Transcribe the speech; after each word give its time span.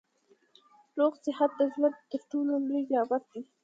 روغ 0.97 1.13
صحت 1.25 1.51
د 1.59 1.61
ژوند 1.73 1.95
تر 2.11 2.21
ټولو 2.31 2.53
لوی 2.67 2.81
نعمت 2.91 3.23
دی 3.31 3.41